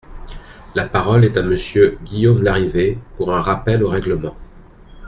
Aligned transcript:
La 0.73 0.87
parole 0.89 1.25
est 1.25 1.37
à 1.37 1.43
Monsieur 1.43 1.99
Guillaume 2.03 2.41
Larrivé, 2.41 2.97
pour 3.17 3.35
un 3.35 3.39
rappel 3.41 3.83
au 3.83 3.89
règlement. 3.89 4.35